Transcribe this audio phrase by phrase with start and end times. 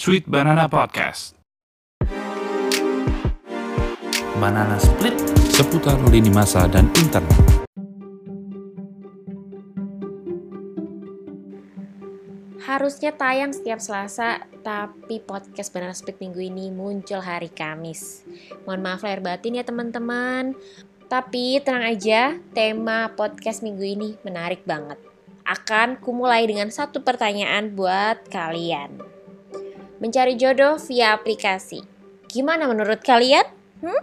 [0.00, 1.36] Sweet Banana Podcast.
[4.40, 5.12] Banana Split
[5.52, 7.36] seputar lini masa dan internet.
[12.64, 18.24] Harusnya tayang setiap Selasa, tapi podcast Banana Split minggu ini muncul hari Kamis.
[18.64, 20.56] Mohon maaf lahir batin ya teman-teman.
[21.12, 24.96] Tapi tenang aja, tema podcast minggu ini menarik banget.
[25.44, 29.19] Akan kumulai dengan satu pertanyaan buat kalian.
[30.00, 31.84] Mencari jodoh via aplikasi.
[32.24, 33.44] Gimana menurut kalian?
[33.84, 34.00] Hmm?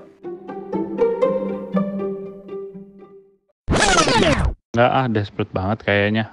[4.77, 6.29] Nggak ah, desperate banget kayaknya.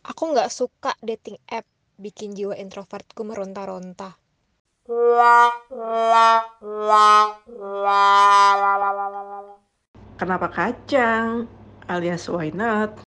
[0.00, 1.68] Aku nggak suka dating app,
[2.00, 4.16] bikin jiwa introvertku meronta-ronta.
[10.16, 11.44] Kenapa kacang?
[11.84, 13.04] Alias why not?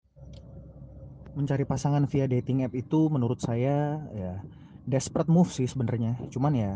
[1.33, 4.45] mencari pasangan via dating app itu menurut saya ya
[4.83, 6.19] desperate move sih sebenarnya.
[6.31, 6.73] Cuman ya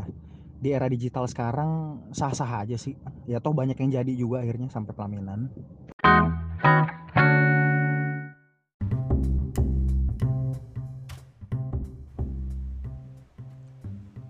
[0.56, 2.94] di era digital sekarang sah-sah aja sih.
[3.27, 5.50] Ya toh banyak yang jadi juga akhirnya sampai pelaminan.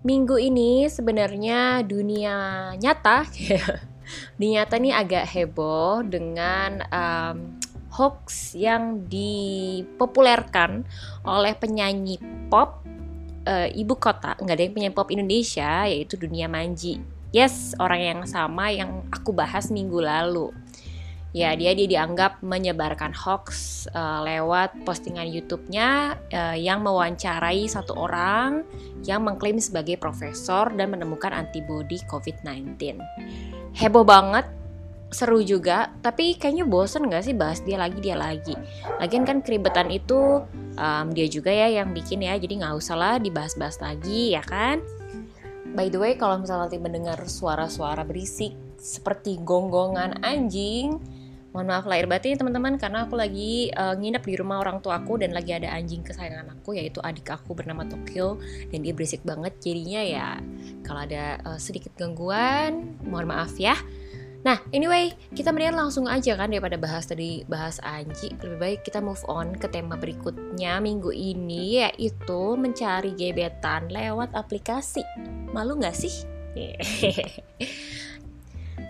[0.07, 3.27] Minggu ini sebenarnya dunia nyata,
[4.39, 7.59] dunia nyata ini agak heboh dengan um,
[7.91, 10.87] hoax yang dipopulerkan
[11.27, 12.15] oleh penyanyi
[12.47, 12.86] pop
[13.47, 16.99] uh, ibu kota, nggak ada yang penyanyi pop Indonesia, yaitu Dunia Manji.
[17.31, 20.51] Yes, orang yang sama yang aku bahas minggu lalu.
[21.35, 28.63] Ya, dia dia dianggap menyebarkan hoax uh, lewat postingan YouTube-nya uh, yang mewawancarai satu orang
[29.03, 32.79] yang mengklaim sebagai profesor dan menemukan antibodi COVID-19.
[33.75, 34.47] Heboh banget,
[35.07, 38.53] seru juga, tapi kayaknya bosen gak sih bahas dia lagi dia lagi.
[38.99, 40.43] Lagian kan keribetan itu
[40.75, 44.83] um, dia juga ya yang bikin ya, jadi nggak usah lah dibahas-bahas lagi ya kan.
[45.77, 50.97] By the way, kalau misalnya nanti mendengar suara-suara berisik seperti gonggongan anjing,
[51.57, 55.17] mohon maaf lahir batin teman-teman karena aku lagi uh, nginep di rumah orang tua aku
[55.17, 58.37] dan lagi ada anjing kesayangan aku yaitu adik aku bernama Tokyo
[58.69, 60.29] dan dia berisik banget jadinya ya
[60.85, 63.73] kalau ada uh, sedikit gangguan mohon maaf ya
[64.47, 68.31] Nah, anyway, kita mendingan langsung aja kan daripada bahas tadi bahas anjing.
[68.39, 75.03] Lebih baik kita move on ke tema berikutnya minggu ini yaitu mencari gebetan lewat aplikasi.
[75.51, 76.23] Malu nggak sih?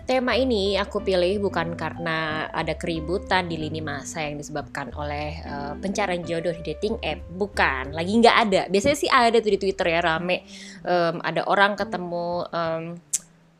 [0.08, 5.76] Tema ini aku pilih bukan karena ada keributan di lini masa yang disebabkan oleh uh,
[5.76, 7.92] pencarian jodoh di dating app, bukan.
[7.92, 8.62] Lagi nggak ada.
[8.72, 10.48] Biasanya sih ada tuh di Twitter ya rame.
[10.86, 12.96] Um, ada orang ketemu um,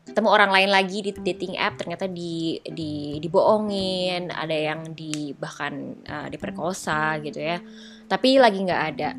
[0.09, 5.95] ketemu orang lain lagi di dating app ternyata di di dibohongin, ada yang di bahkan
[6.09, 7.61] uh, diperkosa gitu ya.
[8.09, 9.09] Tapi lagi nggak ada.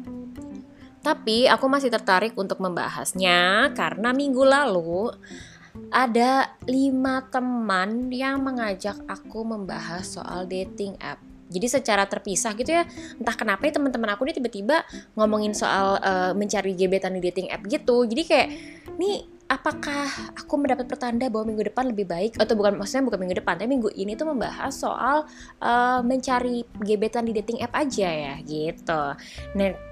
[1.01, 5.09] Tapi aku masih tertarik untuk membahasnya karena minggu lalu
[5.89, 11.23] ada lima teman yang mengajak aku membahas soal dating app.
[11.51, 12.87] Jadi secara terpisah gitu ya,
[13.19, 14.87] entah kenapa ya teman-teman aku ini tiba-tiba
[15.19, 18.07] ngomongin soal uh, mencari gebetan di dating app gitu.
[18.07, 18.49] Jadi kayak,
[18.95, 20.07] nih apakah
[20.39, 23.67] aku mendapat pertanda bahwa minggu depan lebih baik atau bukan maksudnya bukan minggu depan tapi
[23.67, 25.27] minggu ini tuh membahas soal
[25.59, 29.03] uh, mencari gebetan di dating app aja ya gitu.
[29.59, 29.91] Nah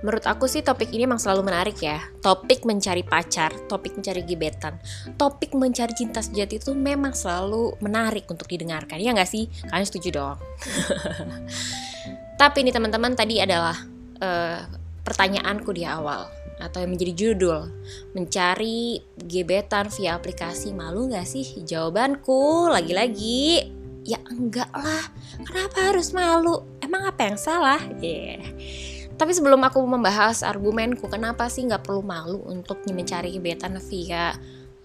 [0.00, 2.00] Menurut aku sih topik ini emang selalu menarik ya.
[2.24, 4.80] Topik mencari pacar, topik mencari gebetan,
[5.20, 8.96] topik mencari cinta sejati itu memang selalu menarik untuk didengarkan.
[8.96, 9.52] Ya nggak sih?
[9.68, 10.36] Kalian setuju dong?
[12.40, 13.76] Tapi ini teman-teman tadi adalah
[14.24, 14.64] uh,
[15.04, 17.70] pertanyaanku di awal atau yang menjadi judul
[18.12, 21.62] mencari gebetan via aplikasi malu nggak sih?
[21.62, 23.62] Jawabanku lagi-lagi
[24.08, 25.04] ya enggak lah.
[25.44, 26.64] Kenapa harus malu?
[26.80, 27.80] Emang apa yang salah?
[28.00, 28.40] Yeah.
[29.18, 34.30] Tapi sebelum aku membahas argumenku, kenapa sih nggak perlu malu untuk mencari gebetan via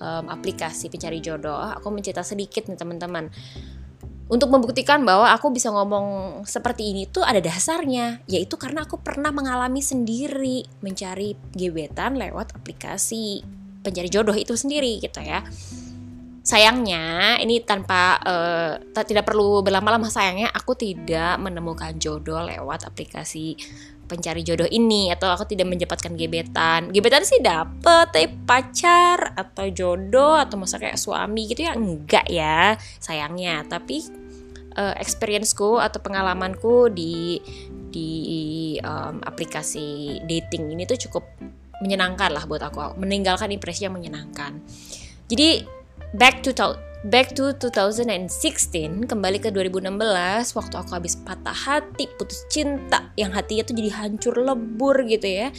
[0.02, 1.54] um, aplikasi pencari jodoh?
[1.78, 3.30] Aku mencerita sedikit nih teman-teman.
[4.32, 9.36] Untuk membuktikan bahwa aku bisa ngomong seperti ini tuh ada dasarnya, yaitu karena aku pernah
[9.36, 13.44] mengalami sendiri mencari gebetan lewat aplikasi
[13.84, 15.44] pencari jodoh itu sendiri gitu ya.
[16.44, 23.56] Sayangnya ini tanpa uh, tidak perlu berlama-lama sayangnya aku tidak menemukan jodoh lewat aplikasi
[24.14, 26.94] pencari jodoh ini atau aku tidak mendapatkan gebetan.
[26.94, 32.78] Gebetan sih dapet tapi pacar atau jodoh atau masa kayak suami gitu ya enggak ya
[33.02, 33.66] sayangnya.
[33.66, 34.06] Tapi
[34.78, 37.42] uh, experienceku atau pengalamanku di
[37.94, 38.12] di
[38.86, 41.26] um, aplikasi dating ini tuh cukup
[41.82, 43.02] menyenangkan lah buat aku.
[43.02, 44.62] Meninggalkan impresi yang menyenangkan.
[45.26, 45.66] Jadi
[46.14, 46.54] back to
[47.10, 49.98] back to 2016 kembali ke 2016
[50.54, 55.50] waktu aku habis patah hati putus cinta yang hatinya tuh jadi hancur lebur gitu ya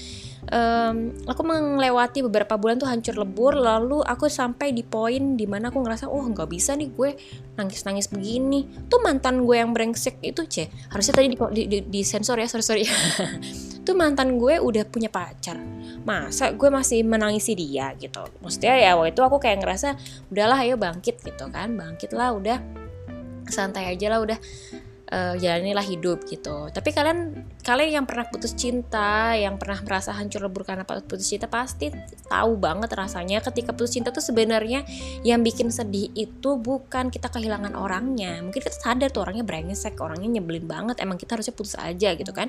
[0.51, 5.69] em, aku melewati beberapa bulan tuh hancur lebur lalu aku sampai di poin di mana
[5.73, 7.11] aku ngerasa oh nggak bisa nih gue
[7.57, 8.67] nangis nangis begini.
[8.91, 12.49] Tuh mantan gue yang brengsek itu c harusnya tadi di, di, di, di sensor ya
[12.51, 12.85] sorry sorry.
[13.87, 15.61] Tuh mantan gue udah punya pacar.
[16.05, 18.25] Masa gue masih menangisi dia gitu?
[18.41, 19.97] Maksudnya ya waktu itu aku kayak ngerasa
[20.33, 21.77] udahlah ayo bangkit gitu kan.
[21.77, 22.59] Bangkit lah udah.
[23.45, 24.41] Santai aja lah udah
[25.11, 26.71] uh, jalanilah hidup gitu.
[26.73, 31.51] Tapi kalian kalian yang pernah putus cinta, yang pernah merasa hancur lebur karena putus cinta
[31.51, 31.93] pasti
[32.29, 34.87] tahu banget rasanya ketika putus cinta tuh sebenarnya
[35.27, 38.41] yang bikin sedih itu bukan kita kehilangan orangnya.
[38.41, 42.33] Mungkin kita sadar tuh orangnya brengsek, orangnya nyebelin banget, emang kita harusnya putus aja gitu
[42.33, 42.49] kan.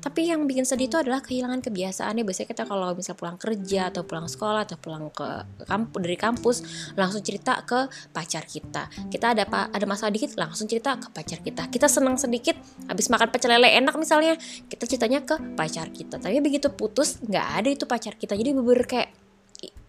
[0.00, 2.22] Tapi yang bikin sedih itu adalah kehilangan kebiasaannya.
[2.22, 5.26] Biasanya kita kalau misal pulang kerja atau pulang sekolah atau pulang ke
[5.66, 6.56] kampus dari kampus
[6.94, 8.88] langsung cerita ke pacar kita.
[9.10, 11.68] Kita ada ada masalah dikit langsung cerita ke pacar kita.
[11.68, 12.54] Kita senang sedikit
[12.86, 14.38] habis makan pecel lele enak misalnya
[14.70, 16.22] kita ceritanya ke pacar kita.
[16.22, 18.38] Tapi begitu putus nggak ada itu pacar kita.
[18.38, 19.10] Jadi beber kayak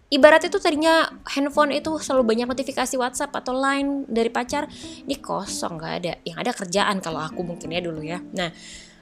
[0.08, 4.64] ibarat itu tadinya handphone itu selalu banyak notifikasi WhatsApp atau Line dari pacar
[5.04, 8.48] ini kosong nggak ada yang ada kerjaan kalau aku mungkin ya dulu ya nah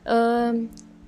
[0.07, 0.67] um,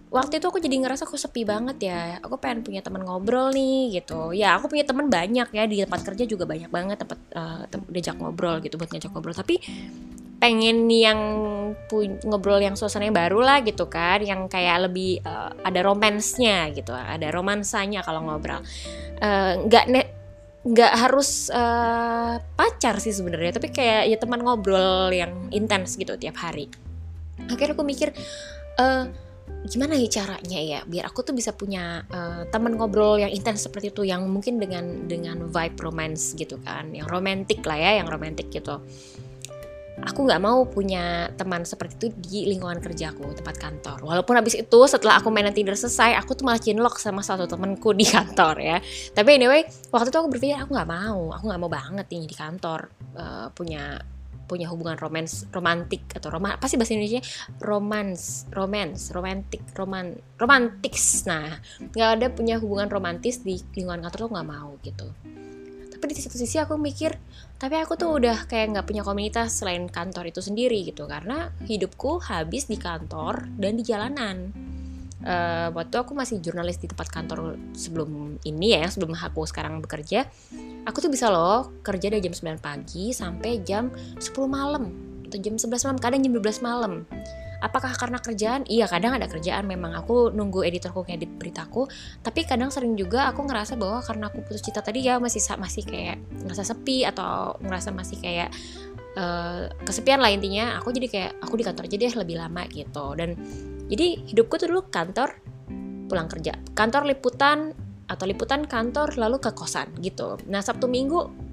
[0.09, 2.01] waktu itu aku jadi ngerasa aku sepi banget ya.
[2.25, 4.33] Aku pengen punya teman ngobrol nih gitu.
[4.33, 8.17] Ya aku punya teman banyak ya di tempat kerja juga banyak banget tempat uh, diajak
[8.17, 9.37] ngobrol gitu buat ngajak ngobrol.
[9.37, 9.61] Tapi
[10.39, 11.21] pengen yang
[12.23, 14.25] ngobrol yang suasananya baru lah gitu kan.
[14.25, 16.97] Yang kayak lebih uh, ada romansnya gitu.
[16.97, 18.65] Ada romansanya kalau ngobrol.
[19.19, 20.09] Eh, nggak uh,
[20.69, 26.39] nggak harus uh, pacar sih sebenarnya tapi kayak ya teman ngobrol yang intens gitu tiap
[26.39, 26.71] hari.
[27.51, 28.15] Akhirnya aku mikir
[28.79, 29.28] uh,
[29.67, 33.91] gimana ya caranya ya biar aku tuh bisa punya uh, teman ngobrol yang intens seperti
[33.91, 38.47] itu yang mungkin dengan dengan vibe romance gitu kan yang romantis lah ya yang romantis
[38.49, 38.79] gitu.
[39.99, 43.99] Aku nggak mau punya teman seperti itu di lingkungan kerjaku tempat kantor.
[44.07, 47.91] Walaupun habis itu setelah aku main Tinder selesai aku tuh malah cinlok sama satu temanku
[47.99, 48.79] di kantor ya.
[49.11, 52.37] Tapi anyway waktu itu aku berpikir aku nggak mau aku nggak mau banget nih di
[52.39, 53.99] kantor uh, punya
[54.49, 57.21] punya hubungan romans romantik atau roman apa sih bahasa Indonesia?
[57.61, 61.61] Romans romance romantik roman romantiks nah
[61.93, 65.07] nggak ada punya hubungan romantis di lingkungan kantor tuh nggak mau gitu.
[65.93, 67.13] Tapi di satu sisi aku mikir
[67.59, 71.05] tapi aku tuh udah kayak nggak punya komunitas selain kantor itu sendiri gitu.
[71.05, 74.49] Karena hidupku habis di kantor dan di jalanan
[75.25, 80.29] uh, waktu aku masih jurnalis di tempat kantor sebelum ini ya sebelum aku sekarang bekerja.
[80.87, 84.93] Aku tuh bisa loh kerja dari jam 9 pagi sampai jam 10 malam
[85.29, 86.93] atau jam 11 malam kadang jam 12 malam.
[87.59, 88.63] Apakah karena kerjaan?
[88.71, 89.67] Iya kadang ada kerjaan.
[89.67, 91.91] Memang aku nunggu editorku ngedit beritaku
[92.23, 95.83] tapi kadang sering juga aku ngerasa bahwa karena aku putus cinta tadi ya masih masih
[95.83, 98.55] kayak ngerasa sepi atau ngerasa masih kayak
[99.19, 100.79] uh, kesepian lah intinya.
[100.79, 103.07] Aku jadi kayak aku di kantor aja deh lebih lama gitu.
[103.19, 103.35] Dan
[103.89, 105.41] jadi hidupku tuh dulu kantor
[106.09, 106.57] pulang kerja.
[106.73, 107.73] Kantor liputan
[108.09, 110.41] atau liputan kantor lalu ke kosan gitu.
[110.49, 111.49] Nah sabtu minggu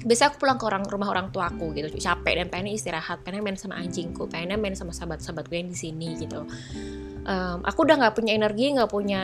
[0.00, 1.92] biasa aku pulang ke orang rumah orang tua aku gitu.
[1.92, 6.16] Capek dan pengen istirahat pengen main sama anjingku pengen main sama sahabat-sahabatku yang di sini
[6.16, 6.44] gitu.
[7.20, 9.22] Um, aku udah nggak punya energi nggak punya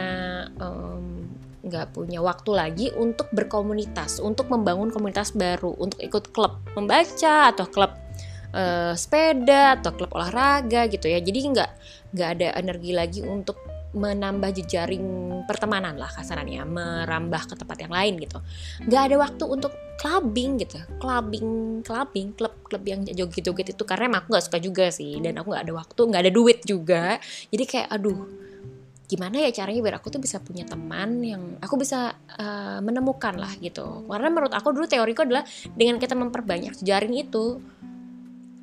[1.67, 7.67] nggak punya waktu lagi untuk berkomunitas untuk membangun komunitas baru untuk ikut klub membaca atau
[7.67, 7.91] klub
[8.57, 11.21] uh, sepeda atau klub olahraga gitu ya.
[11.21, 11.71] Jadi nggak
[12.17, 13.61] nggak ada energi lagi untuk
[13.97, 15.05] menambah jejaring
[15.49, 18.39] pertemanan lah kasarannya merambah ke tempat yang lain gitu.
[18.85, 20.77] Nggak ada waktu untuk clubbing gitu.
[21.01, 23.83] Clubbing clubbing klub klub yang joget-joget itu.
[23.89, 26.59] Karena emang aku nggak suka juga sih dan aku nggak ada waktu nggak ada duit
[26.69, 27.05] juga.
[27.49, 28.21] Jadi kayak aduh
[29.07, 33.55] gimana ya caranya biar aku tuh bisa punya teman yang aku bisa uh, menemukan lah
[33.63, 34.05] gitu.
[34.05, 37.63] Karena menurut aku dulu teoriku adalah dengan kita memperbanyak jaring itu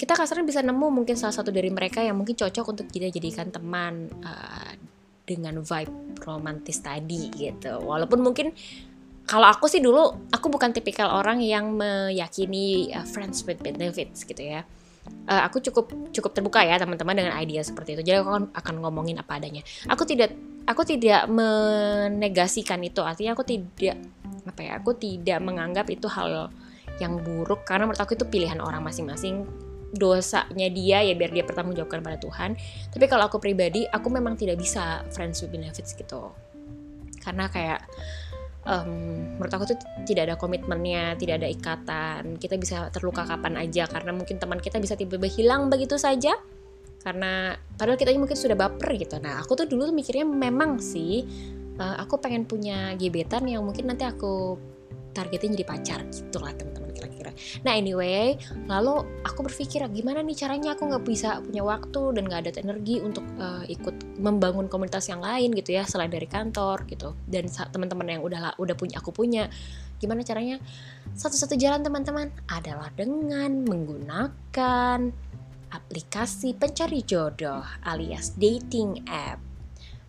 [0.03, 3.47] kita kasarnya bisa nemu mungkin salah satu dari mereka yang mungkin cocok untuk kita jadikan
[3.55, 4.75] teman uh,
[5.23, 7.79] dengan vibe romantis tadi gitu.
[7.79, 8.51] Walaupun mungkin
[9.23, 14.43] kalau aku sih dulu aku bukan tipikal orang yang meyakini uh, friends with benefits gitu
[14.43, 14.67] ya.
[15.23, 18.03] Uh, aku cukup cukup terbuka ya teman-teman dengan ide seperti itu.
[18.03, 19.63] Jadi aku akan, akan ngomongin apa adanya.
[19.87, 20.35] Aku tidak
[20.67, 22.99] aku tidak menegasikan itu.
[22.99, 24.03] Artinya aku tidak
[24.43, 26.51] apa ya aku tidak menganggap itu hal
[26.99, 27.63] yang buruk.
[27.63, 29.47] Karena menurut aku itu pilihan orang masing-masing
[29.93, 32.57] dosanya dia ya biar dia pertanggungjawabkan pada Tuhan.
[32.89, 36.33] Tapi kalau aku pribadi aku memang tidak bisa friends with benefits gitu.
[37.21, 37.85] Karena kayak
[38.65, 38.89] um,
[39.37, 39.77] menurut aku tuh
[40.09, 42.41] tidak ada komitmennya tidak ada ikatan.
[42.41, 46.33] Kita bisa terluka kapan aja karena mungkin teman kita bisa tiba-tiba hilang begitu saja.
[47.03, 49.21] Karena padahal kita mungkin sudah baper gitu.
[49.21, 51.21] Nah aku tuh dulu mikirnya memang sih
[51.77, 54.57] uh, aku pengen punya gebetan yang mungkin nanti aku
[55.13, 56.82] targetnya jadi pacar gitu lah teman-teman
[57.65, 58.37] nah anyway
[58.69, 63.01] lalu aku berpikir gimana nih caranya aku nggak bisa punya waktu dan nggak ada energi
[63.03, 68.07] untuk uh, ikut membangun komunitas yang lain gitu ya selain dari kantor gitu dan teman-teman
[68.19, 69.47] yang udah udah punya aku punya.
[70.01, 70.59] Gimana caranya?
[71.15, 74.99] Satu-satu jalan teman-teman adalah dengan menggunakan
[75.73, 79.39] aplikasi pencari jodoh alias dating app.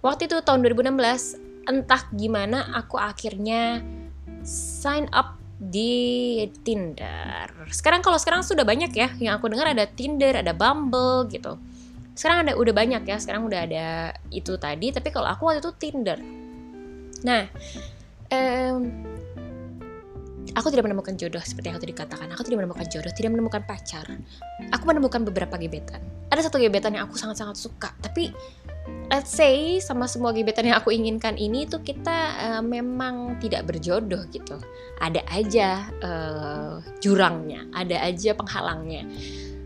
[0.05, 3.81] Waktu itu tahun 2016 entah gimana aku akhirnya
[4.45, 7.71] sign up di Tinder.
[7.71, 11.57] Sekarang kalau sekarang sudah banyak ya, yang aku dengar ada Tinder, ada Bumble gitu.
[12.15, 13.87] Sekarang ada udah banyak ya, sekarang udah ada
[14.31, 14.91] itu tadi.
[14.91, 16.19] Tapi kalau aku waktu itu Tinder.
[17.25, 17.49] Nah,
[18.31, 18.83] um,
[20.55, 22.29] aku tidak menemukan jodoh seperti yang tadi dikatakan.
[22.35, 24.07] Aku tidak menemukan jodoh, tidak menemukan pacar.
[24.71, 26.03] Aku menemukan beberapa gebetan.
[26.31, 28.31] Ada satu gebetan yang aku sangat-sangat suka, tapi
[29.09, 34.25] let's say sama semua gebetan yang aku inginkan ini tuh kita uh, memang tidak berjodoh
[34.33, 34.57] gitu.
[35.01, 35.69] Ada aja
[36.01, 39.05] uh, jurangnya, ada aja penghalangnya.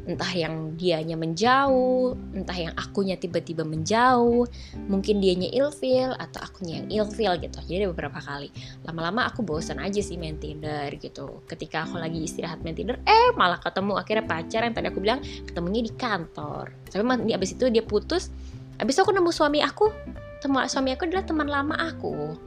[0.08, 4.48] Entah yang dianya menjauh, entah yang akunya tiba-tiba menjauh,
[4.88, 7.60] mungkin dianya ilfil atau akunya yang ilfil gitu.
[7.68, 8.48] Jadi beberapa kali.
[8.88, 11.44] Lama-lama aku bosan aja sih main Tinder gitu.
[11.44, 15.20] Ketika aku lagi istirahat main Tinder, eh malah ketemu akhirnya pacar yang tadi aku bilang
[15.44, 16.72] ketemunya di kantor.
[16.88, 18.32] Tapi abis itu dia putus,
[18.78, 19.90] Abis itu aku nemu suami aku.
[20.38, 22.38] Temu suami aku adalah teman lama aku.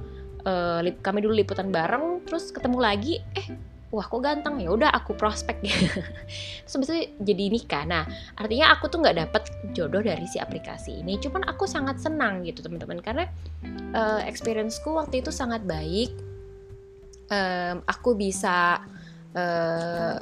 [0.42, 3.46] Uh, kami dulu liputan bareng, terus ketemu lagi, eh
[3.92, 4.72] wah kok ganteng ya?
[4.72, 5.60] Udah aku prospek.
[6.66, 7.84] Terus jadi nikah.
[7.84, 8.08] Nah
[8.40, 9.44] artinya aku tuh nggak dapet
[9.76, 11.20] jodoh dari si aplikasi ini.
[11.20, 13.04] Cuman aku sangat senang gitu teman-teman.
[13.04, 13.28] Karena
[13.92, 16.16] uh, experienceku waktu itu sangat baik.
[17.32, 18.80] Um, aku bisa
[19.36, 20.16] uh,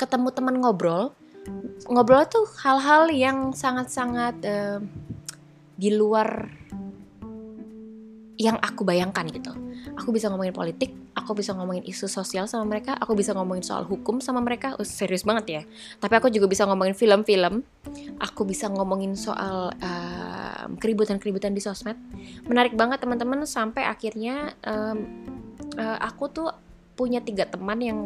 [0.00, 1.12] ketemu teman ngobrol
[1.88, 4.80] ngobrol tuh hal-hal yang sangat-sangat uh,
[5.74, 6.48] di luar
[8.34, 9.54] yang aku bayangkan gitu.
[9.94, 13.86] Aku bisa ngomongin politik, aku bisa ngomongin isu sosial sama mereka, aku bisa ngomongin soal
[13.86, 15.62] hukum sama mereka, oh, serius banget ya.
[16.02, 17.62] Tapi aku juga bisa ngomongin film-film,
[18.18, 21.94] aku bisa ngomongin soal uh, keributan-keributan di sosmed.
[22.50, 24.98] Menarik banget teman-teman sampai akhirnya um,
[25.78, 26.50] uh, aku tuh
[26.98, 27.98] punya tiga teman yang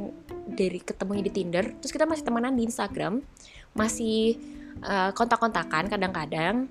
[0.49, 3.21] dari ketemunya di Tinder terus kita masih temenan di Instagram
[3.77, 4.41] masih
[4.83, 6.69] uh, kontak-kontakan kadang-kadang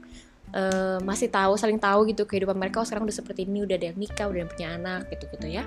[0.55, 3.87] uh, masih tahu saling tahu gitu kehidupan mereka oh sekarang udah seperti ini udah ada
[3.91, 5.65] yang nikah udah yang punya anak gitu gitu ya.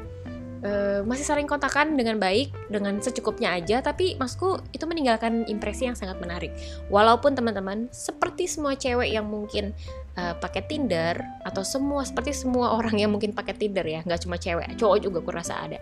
[0.61, 5.97] Uh, masih saling kontakan dengan baik dengan secukupnya aja tapi masku itu meninggalkan impresi yang
[5.97, 6.53] sangat menarik.
[6.93, 9.73] Walaupun teman-teman seperti semua cewek yang mungkin
[10.21, 11.17] uh, pakai Tinder
[11.49, 15.25] atau semua seperti semua orang yang mungkin pakai Tinder ya nggak cuma cewek cowok juga
[15.25, 15.81] aku rasa ada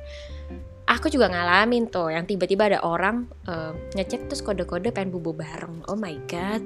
[0.88, 5.84] aku juga ngalamin tuh yang tiba-tiba ada orang uh, ngechat terus kode-kode pengen bubu bareng.
[5.84, 6.64] Oh my god.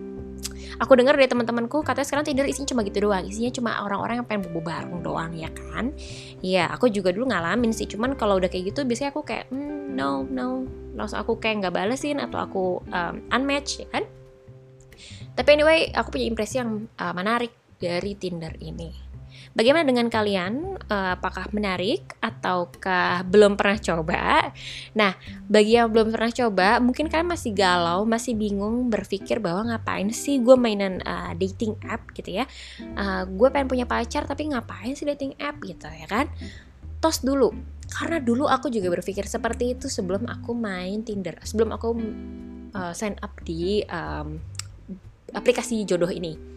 [0.80, 3.26] Aku dengar dari teman-temanku katanya sekarang Tinder isinya cuma gitu doang.
[3.26, 5.90] Isinya cuma orang-orang yang pengen bubu bareng doang ya kan?
[6.40, 7.90] Iya aku juga dulu ngalamin sih.
[7.90, 10.64] Cuman kalau udah kayak gitu biasanya aku kayak mm, no no.
[10.94, 12.64] Langsung aku kayak nggak balesin atau aku
[12.94, 14.06] um, unmatch ya kan?
[15.34, 19.11] Tapi anyway aku punya impresi yang uh, menarik dari Tinder ini
[19.52, 20.80] Bagaimana dengan kalian?
[20.88, 24.48] Uh, apakah menarik ataukah belum pernah coba?
[24.96, 25.12] Nah,
[25.44, 30.40] bagi yang belum pernah coba, mungkin kalian masih galau, masih bingung berpikir bahwa ngapain sih
[30.40, 32.48] gue mainan uh, dating app gitu ya?
[32.96, 36.32] Uh, gue pengen punya pacar tapi ngapain sih dating app gitu ya kan?
[37.04, 37.52] Tos dulu,
[37.92, 41.88] karena dulu aku juga berpikir seperti itu sebelum aku main Tinder, sebelum aku
[42.72, 44.40] uh, sign up di um,
[45.36, 46.51] aplikasi jodoh ini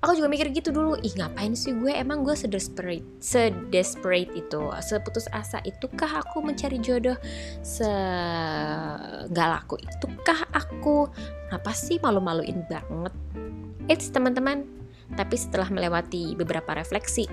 [0.00, 1.92] aku juga mikir gitu dulu ih ngapain sih gue?
[1.92, 7.16] Emang gue sedesperate sedesperate itu seputus asa itukah aku mencari jodoh?
[7.60, 7.88] Se
[9.28, 11.08] nggak laku itukah aku?
[11.52, 13.14] Apa sih malu-maluin banget?
[13.92, 14.64] It's teman-teman.
[15.10, 17.26] Tapi setelah melewati beberapa refleksi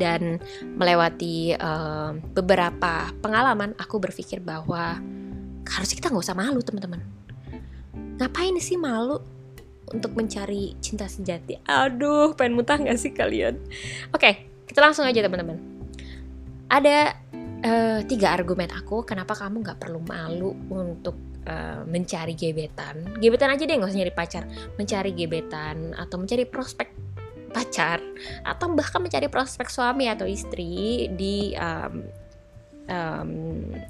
[0.00, 4.96] dan melewati uh, beberapa pengalaman aku berpikir bahwa
[5.68, 7.04] harusnya kita nggak usah malu teman-teman.
[8.16, 9.20] Ngapain sih malu
[9.90, 11.58] untuk mencari cinta sejati.
[11.66, 13.58] Aduh, pengen muntah gak sih kalian?
[14.14, 15.58] Oke, kita langsung aja teman-teman.
[16.70, 17.18] Ada
[17.66, 21.18] uh, tiga argumen aku kenapa kamu gak perlu malu untuk
[21.50, 23.18] uh, mencari gebetan.
[23.18, 24.44] Gebetan aja deh nggak usah nyari pacar.
[24.78, 26.88] Mencari gebetan atau mencari prospek
[27.50, 27.98] pacar
[28.46, 32.06] atau bahkan mencari prospek suami atau istri di um,
[32.86, 33.30] um,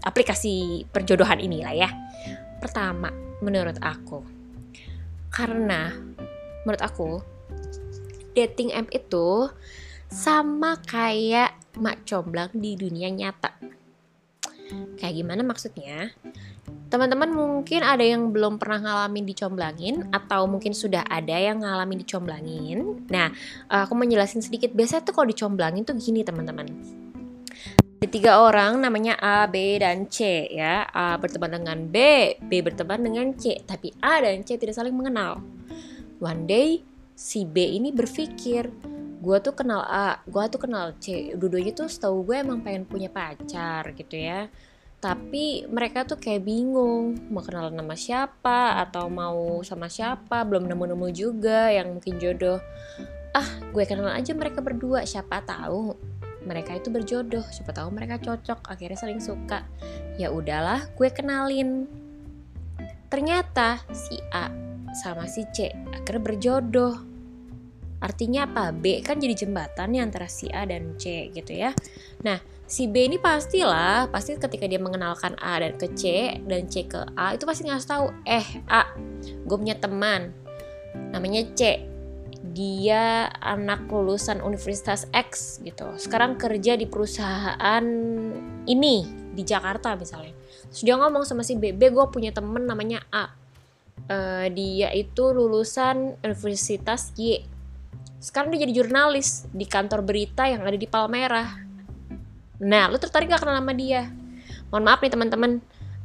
[0.01, 1.91] aplikasi perjodohan inilah ya.
[2.57, 3.13] Pertama,
[3.45, 4.40] menurut aku
[5.31, 5.95] karena
[6.67, 7.11] menurut aku
[8.37, 9.51] dating app itu
[10.11, 13.55] sama kayak mak comblang di dunia nyata.
[14.99, 16.15] Kayak gimana maksudnya?
[16.91, 23.07] Teman-teman mungkin ada yang belum pernah ngalamin dicomblangin atau mungkin sudah ada yang ngalamin dicomblangin.
[23.11, 23.31] Nah,
[23.71, 24.75] aku menjelasin sedikit.
[24.75, 26.67] Biasanya tuh kalau dicomblangin tuh gini teman-teman.
[28.01, 30.89] Ada tiga orang namanya A, B, dan C ya.
[30.89, 31.97] A berteman dengan B,
[32.41, 33.61] B berteman dengan C.
[33.61, 35.45] Tapi A dan C tidak saling mengenal.
[36.17, 36.81] One day
[37.13, 38.73] si B ini berpikir,
[39.21, 41.37] gue tuh kenal A, gue tuh kenal C.
[41.37, 44.49] Dua-duanya tuh setahu gue emang pengen punya pacar gitu ya.
[44.97, 51.09] Tapi mereka tuh kayak bingung mau kenal nama siapa atau mau sama siapa, belum nemu-nemu
[51.13, 52.65] juga yang mungkin jodoh.
[53.37, 58.65] Ah, gue kenal aja mereka berdua, siapa tahu mereka itu berjodoh siapa tahu mereka cocok
[58.69, 59.65] akhirnya saling suka.
[60.17, 61.85] Ya udahlah gue kenalin.
[63.11, 64.49] Ternyata si A
[64.97, 66.95] sama si C akhirnya berjodoh.
[68.01, 68.73] Artinya apa?
[68.73, 71.77] B kan jadi jembatan nih antara si A dan C gitu ya.
[72.25, 76.89] Nah si B ini pastilah pasti ketika dia mengenalkan A dan ke C dan C
[76.89, 78.89] ke A itu pasti ngasih tahu eh A
[79.21, 80.33] gue punya teman.
[81.13, 81.90] Namanya C
[82.51, 85.95] dia anak lulusan Universitas X gitu.
[85.95, 87.85] Sekarang kerja di perusahaan
[88.67, 88.97] ini
[89.31, 90.35] di Jakarta misalnya.
[90.71, 93.31] Terus dia ngomong sama si B, gue punya temen namanya A.
[94.11, 97.47] Uh, dia itu lulusan Universitas Y.
[98.19, 101.63] Sekarang dia jadi jurnalis di kantor berita yang ada di Palmerah.
[102.61, 104.11] Nah, lu tertarik gak kenal sama dia?
[104.69, 105.53] Mohon maaf nih teman-teman,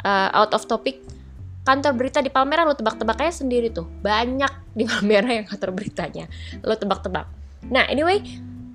[0.05, 1.01] uh, out of topic
[1.65, 3.89] kantor berita di Palmerah lo tebak-tebak aja sendiri tuh.
[4.05, 6.29] Banyak di Palmerah yang kantor beritanya.
[6.61, 7.25] Lo tebak-tebak.
[7.73, 8.21] Nah anyway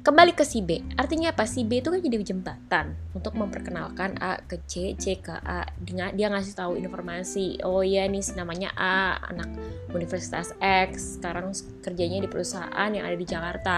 [0.00, 0.80] kembali ke si B.
[0.96, 1.44] Artinya apa?
[1.44, 5.70] Si B itu kan jadi jembatan untuk memperkenalkan A ke C C ke A.
[5.78, 9.46] Dia, dia ngasih tahu informasi oh ya nih namanya A anak
[9.94, 11.20] Universitas X.
[11.20, 11.54] Sekarang
[11.84, 13.76] kerjanya di perusahaan yang ada di Jakarta.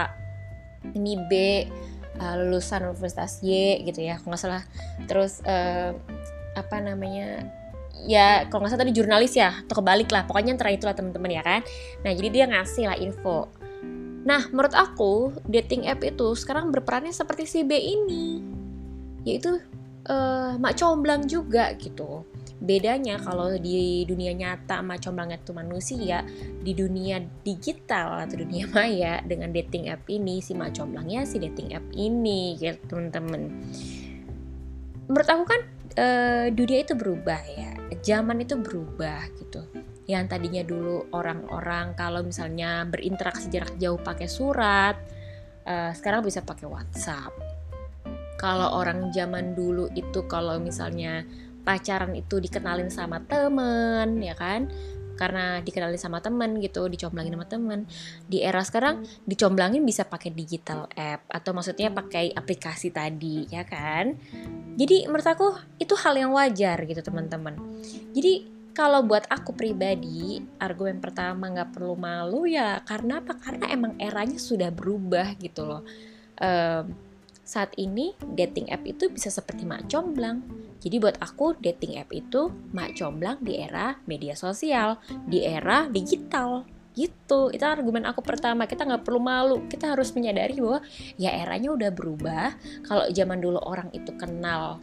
[0.83, 1.33] Ini B
[2.17, 4.17] uh, lulusan Universitas Y gitu ya.
[4.17, 4.63] Kalau nggak salah.
[5.05, 5.91] Terus uh,
[6.55, 7.51] apa namanya
[8.03, 11.43] ya kalau nggak salah tadi jurnalis ya atau kebalik lah pokoknya antara itulah teman-teman ya
[11.43, 11.61] kan.
[12.03, 13.47] Nah jadi dia ngasih lah info.
[14.23, 18.43] Nah menurut aku dating app itu sekarang berperannya seperti si B ini
[19.23, 19.59] yaitu
[20.07, 22.27] uh, mak comblang juga gitu.
[22.63, 26.23] Bedanya kalau di dunia nyata mak comblangnya itu manusia
[26.63, 31.75] di dunia digital atau dunia maya dengan dating app ini si mak comblangnya si dating
[31.75, 33.51] app ini gitu teman-teman.
[35.11, 35.61] Menurut aku kan
[35.97, 37.71] uh, dunia itu berubah ya.
[38.03, 39.63] Zaman itu berubah gitu.
[40.09, 44.99] Yang tadinya dulu orang-orang kalau misalnya berinteraksi jarak jauh pakai surat
[45.63, 47.31] uh, sekarang bisa pakai WhatsApp.
[48.35, 51.23] Kalau orang zaman dulu itu kalau misalnya
[51.63, 54.67] pacaran itu dikenalin sama temen ya kan
[55.23, 57.79] karena dikenalin sama temen gitu dicomblangin sama temen.
[58.27, 64.19] Di era sekarang dicomblangin bisa pakai digital app atau maksudnya pakai aplikasi tadi ya kan?
[64.75, 65.47] Jadi menurut aku
[65.79, 67.55] itu hal yang wajar gitu teman-teman.
[68.11, 73.39] Jadi kalau buat aku pribadi argumen pertama nggak perlu malu ya karena apa?
[73.39, 75.81] Karena emang eranya sudah berubah gitu loh.
[76.41, 76.89] Um,
[77.53, 80.41] saat ini dating app itu bisa seperti mak comblang.
[80.81, 84.97] Jadi buat aku dating app itu mak comblang di era media sosial,
[85.29, 86.65] di era digital.
[86.97, 87.53] Gitu.
[87.53, 88.65] Itu argumen aku pertama.
[88.65, 89.57] Kita nggak perlu malu.
[89.69, 90.81] Kita harus menyadari bahwa
[91.17, 92.57] ya eranya udah berubah.
[92.85, 94.81] Kalau zaman dulu orang itu kenal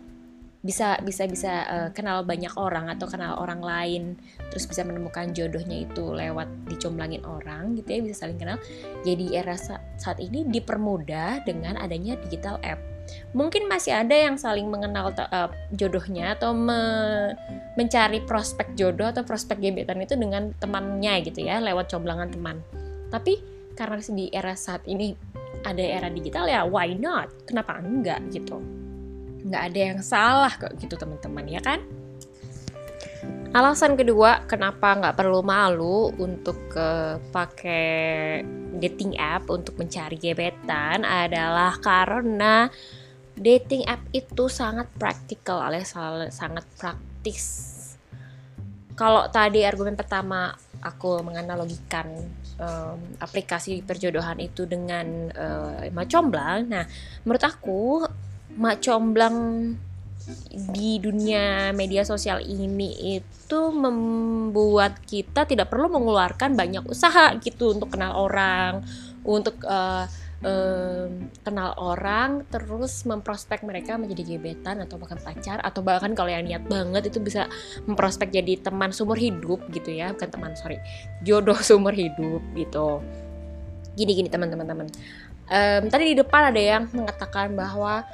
[0.60, 4.20] bisa bisa bisa uh, kenal banyak orang atau kenal orang lain
[4.52, 8.60] terus bisa menemukan jodohnya itu lewat dicomblangin orang gitu ya bisa saling kenal.
[9.00, 9.56] Jadi era
[9.96, 12.76] saat ini dipermudah dengan adanya digital app.
[13.32, 16.80] Mungkin masih ada yang saling mengenal uh, jodohnya atau me
[17.80, 22.60] mencari prospek jodoh atau prospek gebetan itu dengan temannya gitu ya lewat comblangan teman.
[23.08, 23.40] Tapi
[23.72, 25.16] karena di era saat ini
[25.64, 27.32] ada era digital ya why not?
[27.48, 28.60] Kenapa enggak gitu
[29.44, 31.80] nggak ada yang salah kok gitu teman-teman ya kan?
[33.50, 38.40] Alasan kedua kenapa nggak perlu malu untuk ke pakai
[38.78, 42.70] dating app untuk mencari gebetan adalah karena
[43.34, 45.98] dating app itu sangat praktikal alias
[46.30, 47.44] sangat praktis.
[48.94, 52.06] Kalau tadi argumen pertama aku menganalogikan
[52.56, 56.84] um, aplikasi perjodohan itu dengan uh, macomblang nah
[57.24, 58.04] menurut aku
[58.58, 59.36] mak comblang
[60.70, 67.96] di dunia media sosial ini itu membuat kita tidak perlu mengeluarkan banyak usaha gitu untuk
[67.96, 68.84] kenal orang,
[69.24, 70.04] untuk uh,
[70.44, 71.06] uh,
[71.42, 76.64] kenal orang, terus memprospek mereka menjadi gebetan atau bahkan pacar atau bahkan kalau yang niat
[76.68, 77.48] banget itu bisa
[77.88, 80.78] memprospek jadi teman seumur hidup gitu ya, bukan teman sorry,
[81.24, 83.00] jodoh seumur hidup gitu.
[83.98, 84.88] Gini gini teman-teman teman.
[85.50, 88.06] Um, tadi di depan ada yang mengatakan bahwa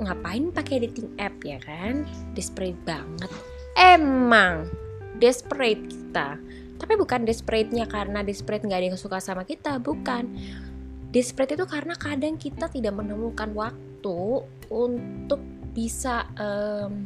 [0.00, 2.08] ngapain pakai dating app ya kan?
[2.32, 3.28] Desperate banget.
[3.76, 4.72] Emang
[5.20, 6.40] desperate kita.
[6.78, 10.30] Tapi bukan desperate-nya karena desperate nggak ada yang suka sama kita bukan.
[11.12, 14.20] Desperate itu karena kadang kita tidak menemukan waktu
[14.70, 15.40] untuk
[15.74, 17.04] bisa em,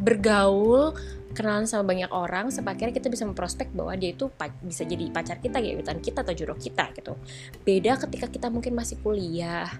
[0.00, 0.96] bergaul
[1.30, 4.26] kenalan sama banyak orang sampai akhirnya kita bisa memprospek bahwa dia itu
[4.66, 7.14] bisa jadi pacar kita gebetan kita atau jodoh kita gitu.
[7.62, 9.70] Beda ketika kita mungkin masih kuliah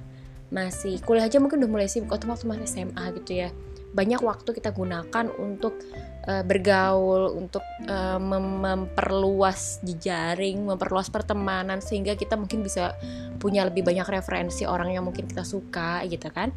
[0.51, 3.49] masih kuliah aja mungkin udah mulai sibuk atau waktu masih SMA gitu ya.
[3.91, 5.79] Banyak waktu kita gunakan untuk
[6.27, 12.95] eh, bergaul untuk eh, mem- memperluas jejaring memperluas pertemanan sehingga kita mungkin bisa
[13.39, 16.51] punya lebih banyak referensi orang yang mungkin kita suka gitu kan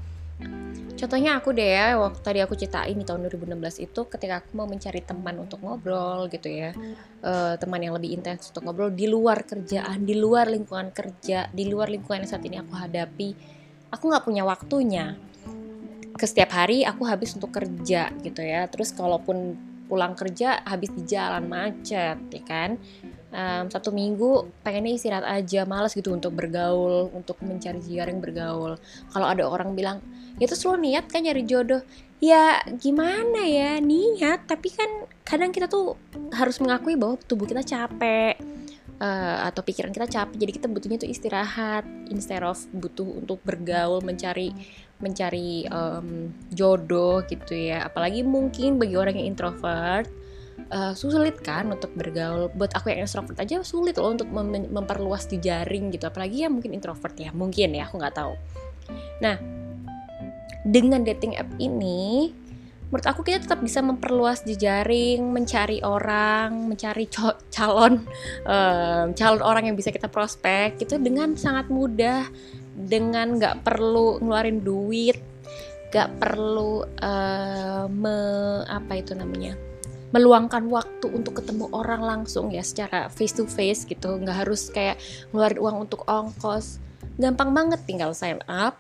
[1.04, 4.64] Contohnya aku deh ya, waktu tadi aku ceritain di tahun 2016 itu ketika aku mau
[4.64, 6.72] mencari teman untuk ngobrol gitu ya,
[7.20, 11.68] eh, teman yang lebih intens untuk ngobrol di luar kerjaan, di luar lingkungan kerja, di
[11.68, 13.36] luar lingkungan yang saat ini aku hadapi,
[13.92, 15.20] aku nggak punya waktunya.
[16.16, 19.60] Ke setiap hari aku habis untuk kerja gitu ya, terus kalaupun
[19.92, 22.80] pulang kerja habis di jalan macet, ya kan?
[23.34, 28.78] Em, satu minggu pengennya istirahat aja, males gitu untuk bergaul, untuk mencari jaring bergaul.
[29.10, 30.06] Kalau ada orang bilang
[30.38, 31.82] ya terus lo niat kan nyari jodoh?
[32.22, 34.46] Ya gimana ya niat.
[34.46, 35.98] Tapi kan kadang kita tuh
[36.30, 38.38] harus mengakui bahwa tubuh kita capek
[39.02, 40.38] eh, atau pikiran kita capek.
[40.38, 44.54] Jadi kita butuhnya tuh istirahat instead of butuh untuk bergaul mencari
[45.02, 47.90] mencari em, jodoh gitu ya.
[47.90, 50.06] Apalagi mungkin bagi orang yang introvert
[50.74, 52.50] eh, sulit kan untuk bergaul.
[52.58, 56.10] Buat aku yang extrovert aja sulit loh untuk mem- memperluas jejaring gitu.
[56.10, 58.34] Apalagi ya mungkin introvert ya mungkin ya aku nggak tahu.
[59.22, 59.38] Nah
[60.64, 62.32] dengan dating app ini
[62.88, 67.10] menurut aku kita tetap bisa memperluas jejaring, mencari orang, mencari
[67.50, 68.06] calon
[68.46, 72.30] em, calon orang yang bisa kita prospek itu dengan sangat mudah,
[72.78, 75.18] dengan nggak perlu ngeluarin duit,
[75.90, 79.73] nggak perlu eh, me- apa itu namanya
[80.14, 84.14] meluangkan waktu untuk ketemu orang langsung ya secara face to face gitu.
[84.22, 85.02] Nggak harus kayak
[85.34, 86.78] ngeluarin uang untuk ongkos.
[87.18, 88.78] Gampang banget tinggal sign up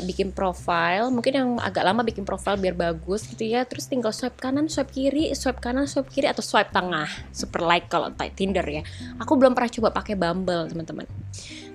[0.00, 1.12] bikin profile.
[1.12, 3.62] Mungkin yang agak lama bikin profile biar bagus gitu ya.
[3.68, 7.08] Terus tinggal swipe kanan swipe kiri swipe kanan swipe kiri atau swipe tengah.
[7.30, 8.82] Super like kalau Tinder ya.
[9.20, 11.06] Aku belum pernah coba pakai Bumble teman-teman.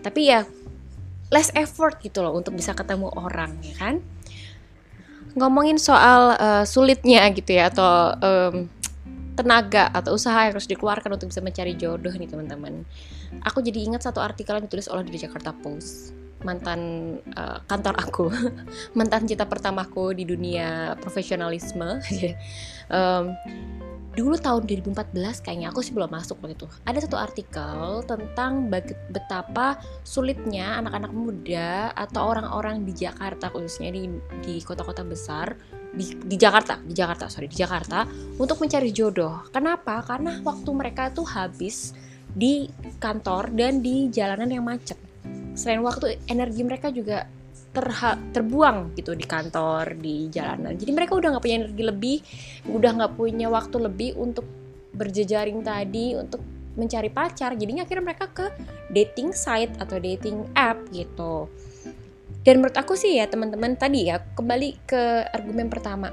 [0.01, 0.43] Tapi ya
[1.29, 3.95] less effort gitu loh untuk bisa ketemu orang ya kan
[5.37, 8.55] ngomongin soal eh, sulitnya gitu ya atau em,
[9.37, 12.81] tenaga atau usaha yang harus dikeluarkan untuk bisa mencari jodoh nih teman-teman.
[13.45, 16.81] Aku jadi ingat satu artikel yang ditulis oleh di Jakarta Post mantan
[17.21, 18.25] eh, kantor aku
[18.97, 22.01] mantan cita pertamaku di dunia profesionalisme.
[22.87, 23.35] Em,
[24.17, 26.65] dulu tahun 2014 kayaknya aku sih belum masuk waktu itu.
[26.89, 28.65] Ada satu artikel tentang
[29.13, 34.09] betapa sulitnya anak-anak muda atau orang-orang di Jakarta khususnya di
[34.41, 35.53] di kota-kota besar
[35.93, 38.09] di, di Jakarta di Jakarta sorry di Jakarta
[38.41, 39.45] untuk mencari jodoh.
[39.53, 40.01] Kenapa?
[40.01, 41.93] Karena waktu mereka tuh habis
[42.33, 42.65] di
[42.97, 44.97] kantor dan di jalanan yang macet.
[45.53, 47.29] Selain waktu energi mereka juga
[47.75, 50.73] terha- terbuang gitu di kantor di jalanan.
[50.73, 52.17] Jadi mereka udah nggak punya energi lebih
[52.71, 54.45] udah nggak punya waktu lebih untuk
[54.97, 56.41] berjejaring tadi untuk
[56.77, 57.57] mencari pacar.
[57.57, 58.47] Jadinya akhirnya mereka ke
[58.93, 61.49] dating site atau dating app gitu.
[62.45, 66.07] Dan menurut aku sih ya teman-teman tadi ya kembali ke argumen pertama.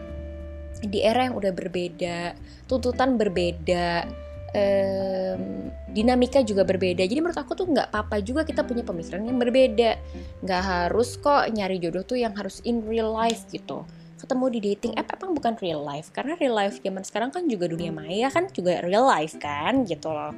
[0.85, 2.35] Di era yang udah berbeda
[2.67, 4.09] tuntutan berbeda
[5.91, 7.03] dinamika juga berbeda.
[7.03, 9.99] Jadi menurut aku tuh nggak apa-apa juga kita punya pemikiran yang berbeda.
[10.43, 13.87] Nggak harus kok nyari jodoh tuh yang harus in real life gitu.
[14.19, 17.69] Ketemu di dating app emang bukan real life karena real life zaman sekarang kan juga
[17.69, 20.33] dunia maya kan juga real life kan gitu loh.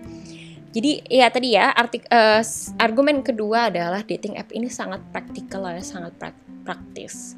[0.77, 2.05] Jadi ya tadi ya artik
[2.43, 7.33] s- argumen kedua adalah dating app ini sangat praktikal ya sangat prak- praktis.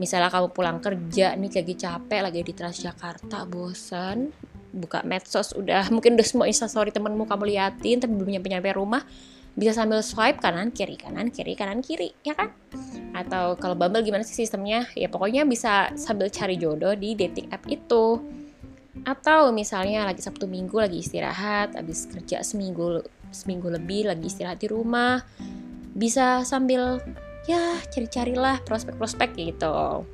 [0.00, 4.32] Misalnya kamu pulang kerja nih lagi capek lagi di Transjakarta bosan
[4.70, 9.02] buka medsos udah mungkin udah semua instastory temenmu kamu liatin tapi belum nyampe nyampe rumah
[9.58, 12.54] bisa sambil swipe kanan kiri kanan kiri kanan kiri ya kan?
[13.12, 14.86] Atau kalau Bumble gimana sih sistemnya?
[14.94, 18.22] Ya pokoknya bisa sambil cari jodoh di dating app itu.
[19.02, 24.66] Atau misalnya lagi Sabtu Minggu lagi istirahat habis kerja seminggu seminggu lebih lagi istirahat di
[24.70, 25.22] rumah
[25.94, 27.02] bisa sambil
[27.46, 30.06] ya cari-carilah prospek-prospek gitu.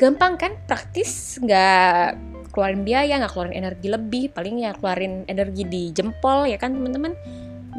[0.00, 1.36] Gampang kan praktis?
[1.44, 6.74] Nggak keluarin biaya nggak keluarin energi lebih paling ya keluarin energi di jempol ya kan
[6.74, 7.14] teman-teman?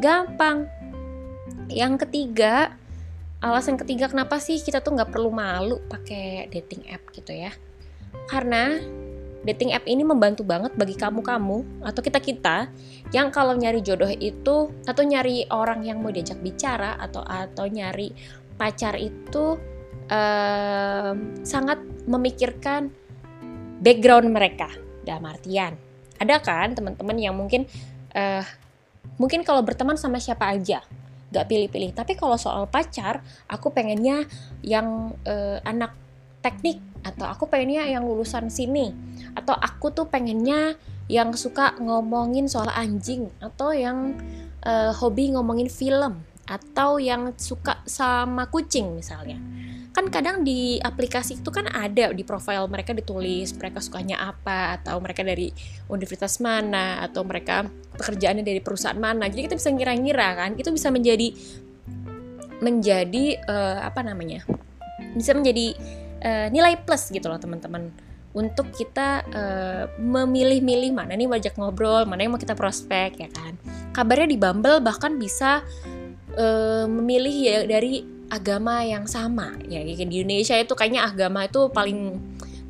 [0.00, 0.68] Gampang.
[1.68, 2.76] Yang ketiga
[3.42, 7.52] alasan ketiga kenapa sih kita tuh nggak perlu malu pakai dating app gitu ya?
[8.28, 8.78] Karena
[9.42, 12.70] dating app ini membantu banget bagi kamu-kamu atau kita-kita
[13.10, 18.14] yang kalau nyari jodoh itu atau nyari orang yang mau diajak bicara atau atau nyari
[18.54, 19.58] pacar itu
[21.42, 22.92] sangat memikirkan
[23.82, 24.70] background mereka.
[25.02, 25.74] Dalam artian
[26.22, 27.66] ada kan teman-teman yang mungkin
[28.14, 28.46] eh
[29.18, 30.86] mungkin kalau berteman sama siapa aja
[31.34, 31.90] nggak pilih-pilih.
[31.96, 34.30] Tapi kalau soal pacar aku pengennya
[34.62, 35.98] yang eh, anak
[36.44, 38.94] teknik atau aku pengennya yang lulusan sini
[39.34, 40.78] atau aku tuh pengennya
[41.10, 44.14] yang suka ngomongin soal anjing atau yang
[44.62, 49.38] eh, hobi ngomongin film atau yang suka sama kucing misalnya
[49.92, 54.96] kan kadang di aplikasi itu kan ada di profile mereka ditulis mereka sukanya apa atau
[55.04, 55.52] mereka dari
[55.92, 57.68] universitas mana atau mereka
[58.00, 59.28] pekerjaannya dari perusahaan mana.
[59.28, 61.36] Jadi kita bisa ngira-ngira kan itu bisa menjadi
[62.64, 64.48] menjadi eh, apa namanya
[65.12, 65.76] bisa menjadi
[66.24, 67.92] eh, nilai plus gitu loh teman-teman.
[68.32, 73.60] Untuk kita eh, memilih-milih mana nih wajak ngobrol mana yang mau kita prospek ya kan.
[73.92, 75.60] Kabarnya di Bumble bahkan bisa
[76.32, 79.52] eh, memilih ya dari agama yang sama.
[79.68, 82.16] Ya di Indonesia itu kayaknya agama itu paling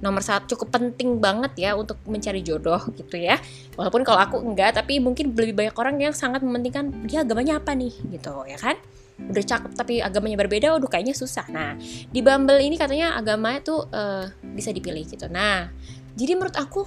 [0.03, 3.39] nomor satu cukup penting banget ya untuk mencari jodoh gitu ya.
[3.79, 7.79] Walaupun kalau aku enggak tapi mungkin lebih banyak orang yang sangat mementingkan dia agamanya apa
[7.79, 7.95] nih?
[8.11, 8.75] gitu ya kan?
[9.23, 11.47] Udah cakep tapi agamanya berbeda waduh kayaknya susah.
[11.55, 11.79] Nah
[12.11, 15.31] di Bumble ini katanya agamanya tuh eh, bisa dipilih gitu.
[15.31, 15.71] Nah
[16.19, 16.83] jadi menurut aku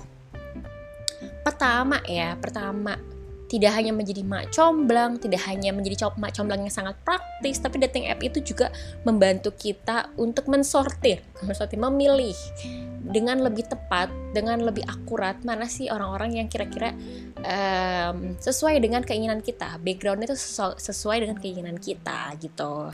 [1.48, 3.15] pertama ya pertama
[3.56, 8.12] tidak hanya menjadi mak comblang, tidak hanya menjadi mak comblang yang sangat praktis, tapi dating
[8.12, 8.68] app itu juga
[9.08, 12.36] membantu kita untuk mensortir, mensortir, memilih
[13.00, 16.92] dengan lebih tepat, dengan lebih akurat mana sih orang-orang yang kira-kira
[17.46, 22.92] em, sesuai dengan keinginan kita, backgroundnya itu sesu- sesuai dengan keinginan kita gitu.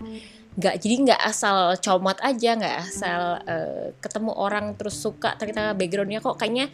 [0.61, 6.21] Nggak jadi nggak asal comot aja, nggak asal eh, ketemu orang terus suka ternyata backgroundnya
[6.21, 6.69] kok kayaknya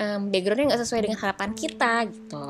[0.00, 2.46] em, backgroundnya nggak sesuai dengan harapan kita gitu.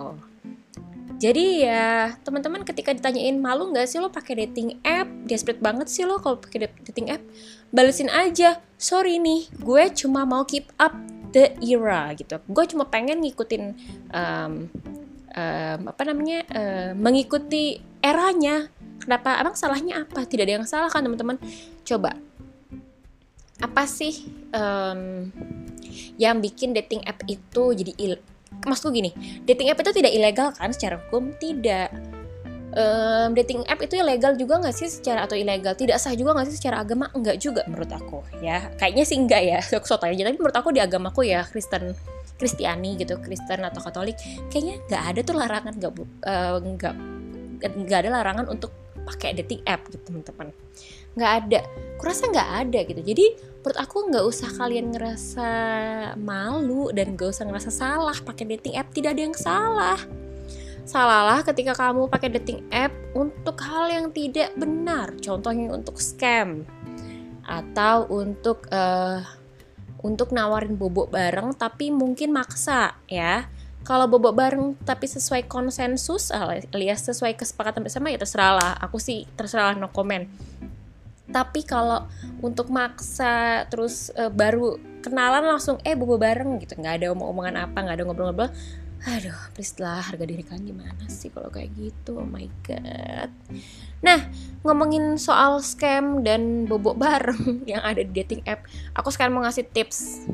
[1.18, 6.06] Jadi ya teman-teman ketika ditanyain malu nggak sih lo pakai dating app, desperate banget sih
[6.06, 7.22] lo kalau pakai dat- dating app,
[7.74, 10.94] balesin aja, sorry nih, gue cuma mau keep up
[11.34, 12.38] the era gitu.
[12.46, 13.62] Gue cuma pengen ngikutin
[14.14, 14.52] em,
[15.34, 18.70] em, apa namanya, eh, mengikuti eranya.
[19.02, 19.42] Kenapa?
[19.42, 20.22] Emang salahnya apa?
[20.22, 21.42] Tidak ada yang salah kan teman-teman.
[21.82, 22.14] Coba
[23.58, 24.22] apa sih
[24.54, 25.34] em,
[26.14, 28.22] yang bikin dating app itu jadi il-
[28.66, 29.10] maksudku gini
[29.46, 30.70] dating app itu tidak ilegal kan?
[30.74, 31.92] Secara hukum tidak.
[32.68, 35.72] Em, dating app itu ilegal juga nggak sih secara atau ilegal?
[35.72, 37.08] Tidak sah juga nggak sih secara agama?
[37.16, 38.68] Enggak juga menurut aku ya.
[38.76, 40.22] Kayaknya sih enggak ya sok sok aja.
[40.28, 41.96] Tapi menurut aku di agamaku ya Kristen
[42.38, 44.14] Kristiani gitu Kristen atau Katolik
[44.48, 45.92] kayaknya nggak ada tuh larangan nggak
[46.22, 46.94] eh, nggak
[47.58, 48.70] nggak ada larangan untuk
[49.02, 50.54] pakai dating app gitu teman-teman
[51.18, 51.60] nggak ada.
[51.98, 53.02] Kurasa nggak ada gitu.
[53.02, 53.26] Jadi
[53.58, 55.50] menurut aku nggak usah kalian ngerasa
[56.16, 58.94] malu dan nggak usah ngerasa salah pakai dating app.
[58.94, 59.98] Tidak ada yang salah.
[60.88, 65.12] Salahlah ketika kamu pakai dating app untuk hal yang tidak benar.
[65.20, 66.64] Contohnya untuk scam
[67.44, 69.20] atau untuk eh,
[70.00, 73.50] untuk nawarin bobok bareng tapi mungkin maksa ya.
[73.84, 79.24] Kalau bobok bareng tapi sesuai konsensus alias sesuai kesepakatan bersama ya terserah lah aku sih
[79.32, 80.28] terserah no comment
[81.28, 82.08] tapi kalau
[82.40, 86.76] untuk maksa terus eh, baru kenalan langsung eh bobo bareng gitu.
[86.76, 88.50] Nggak ada omong-omongan apa nggak ada ngobrol-ngobrol.
[89.06, 92.18] Aduh please lah harga diri kalian gimana sih kalau kayak gitu?
[92.18, 93.30] Oh my god.
[94.02, 94.26] Nah
[94.66, 98.66] ngomongin soal scam dan bobok bareng yang ada di dating app
[98.98, 100.26] aku sekarang mau ngasih tips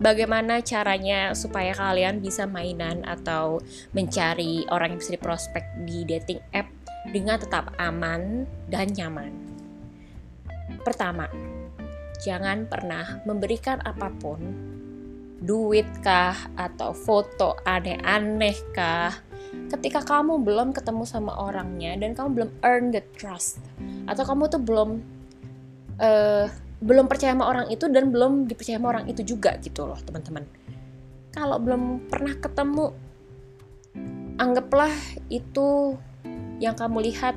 [0.00, 3.60] bagaimana caranya supaya kalian bisa mainan atau
[3.92, 6.66] mencari orang yang bisa diprospek di dating app
[7.12, 9.49] dengan tetap aman dan nyaman.
[10.80, 11.26] Pertama,
[12.20, 14.40] jangan pernah memberikan apa pun,
[15.40, 19.14] duit kah atau foto aneh-aneh kah,
[19.72, 23.62] ketika kamu belum ketemu sama orangnya dan kamu belum earn the trust
[24.06, 25.00] atau kamu tuh belum
[25.98, 26.46] eh,
[26.80, 30.48] belum percaya sama orang itu dan belum dipercaya sama orang itu juga gitu loh teman-teman.
[31.30, 32.90] Kalau belum pernah ketemu,
[34.40, 34.90] anggaplah
[35.30, 35.94] itu
[36.58, 37.36] yang kamu lihat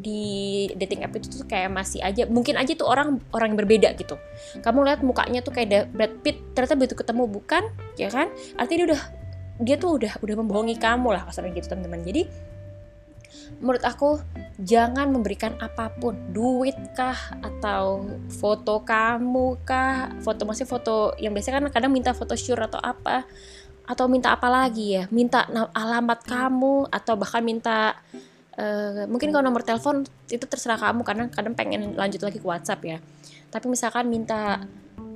[0.00, 3.88] di dating app itu tuh kayak masih aja mungkin aja tuh orang orang yang berbeda
[4.00, 4.16] gitu.
[4.64, 7.68] Kamu lihat mukanya tuh kayak Brad Pitt ternyata begitu ketemu bukan?
[8.00, 8.32] Ya kan?
[8.56, 9.02] Artinya dia udah
[9.60, 12.00] dia tuh udah udah membohongi kamu lah kasarnya gitu teman-teman.
[12.00, 12.22] Jadi
[13.60, 14.18] menurut aku
[14.56, 16.16] jangan memberikan apa pun.
[16.32, 18.08] Duit kah atau
[18.40, 20.16] foto kamu kah?
[20.24, 23.28] Foto masih foto yang biasanya kan kadang minta foto sure atau apa?
[23.84, 25.04] Atau minta apa lagi ya?
[25.12, 25.44] Minta
[25.76, 28.00] alamat kamu atau bahkan minta
[28.60, 32.80] eh, mungkin kalau nomor telepon itu terserah kamu karena kadang pengen lanjut lagi ke WhatsApp
[32.84, 32.98] ya.
[33.48, 34.60] Tapi misalkan minta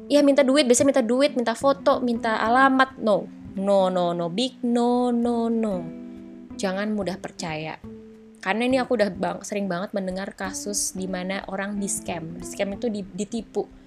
[0.09, 2.97] ya minta duit biasanya minta duit minta foto minta alamat.
[2.99, 4.33] No no no no.
[4.33, 5.85] Big no no no.
[6.57, 7.77] Jangan mudah percaya.
[8.41, 12.37] Karena ini aku udah bang, sering banget mendengar kasus di mana orang di scam.
[12.45, 13.84] Scam itu di- ditipu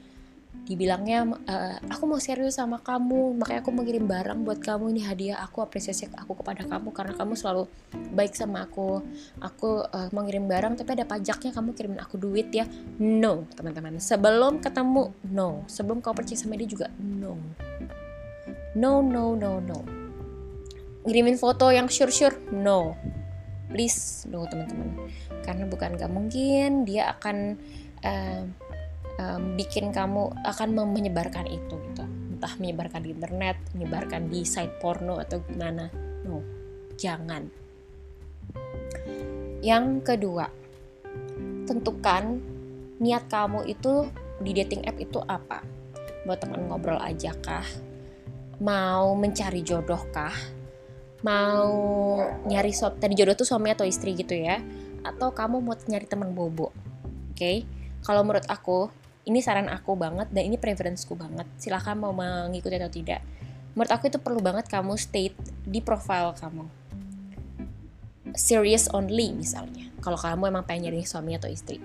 [0.67, 5.01] dibilangnya "Eh, aku mau serius sama kamu makanya aku mau kirim barang buat kamu ini
[5.07, 7.71] hadiah aku apresiasi aku kepada kamu karena kamu selalu
[8.11, 8.99] baik sama aku.
[9.39, 12.67] Aku eh, mau ngirim barang tapi ada pajaknya kamu kirimin aku duit ya.
[12.99, 14.03] No teman-teman.
[14.03, 15.63] Sebelum ketemu no.
[15.71, 17.39] Sebelum kau percaya sama dia juga no.
[18.75, 19.79] No no no no.
[21.07, 22.99] Ngirimin foto yang sure sure no.
[23.71, 25.07] Please no teman-teman.
[25.47, 27.55] Karena bukan gak mungkin dia akan
[28.03, 28.43] eh,
[29.17, 32.03] em, bikin kamu akan menyebarkan itu gitu.
[32.37, 35.89] Entah menyebarkan di internet menyebarkan di site porno atau gimana.
[36.25, 36.41] No
[36.97, 37.49] jangan.
[39.61, 40.45] Yang kedua
[41.67, 42.39] tentukan
[42.97, 44.09] niat kamu itu
[44.41, 45.61] di dating app itu apa?
[46.25, 47.65] Buat teman ngobrol aja kah?
[48.61, 50.33] Mau mencari jodoh kah?
[51.25, 51.73] Mau
[52.45, 54.61] nyari suami tadi jodoh tuh suami atau istri gitu ya?
[55.01, 56.73] Atau kamu mau nyari teman bobo?
[57.33, 57.65] Oke?
[58.05, 58.89] Kalau menurut aku
[59.27, 61.43] ini saran aku banget dan ini preferenceku banget.
[61.59, 63.19] Silahkan mau mengikuti atau tidak.
[63.75, 65.35] Menurut aku itu perlu banget kamu state
[65.67, 66.65] di profile kamu.
[68.33, 69.91] Serious only misalnya.
[69.99, 71.83] Kalau kamu emang pengen nyari suami atau istri.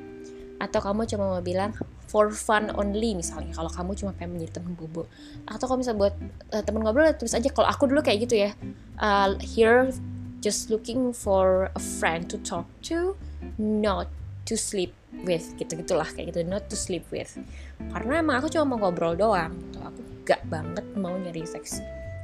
[0.62, 1.74] Atau kamu cuma mau bilang
[2.06, 3.50] for fun only misalnya.
[3.50, 5.10] Kalau kamu cuma pengen menjadi teman bobo.
[5.50, 6.14] Atau kalau misalnya buat
[6.54, 7.50] eh, teman ngobrol tulis aja.
[7.50, 8.54] Kalau aku dulu kayak gitu ya.
[9.02, 9.90] Uh, here
[10.38, 13.18] just looking for a friend to talk to
[13.58, 14.06] not
[14.44, 14.92] to sleep
[15.24, 17.38] with gitu gitulah kayak gitu not to sleep with.
[17.78, 19.78] Karena emang aku cuma mau ngobrol doang gitu.
[19.82, 21.82] aku gak banget mau nyari seks.